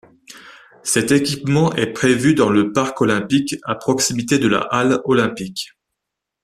Cet 0.81 1.11
équipement 1.11 1.73
est 1.75 1.93
prévu 1.93 2.33
dans 2.33 2.49
le 2.49 2.73
parc 2.73 3.01
olympique 3.01 3.57
à 3.63 3.75
proximité 3.75 4.39
de 4.39 4.47
la 4.47 4.61
halle 4.61 4.99
olympique. 5.05 5.73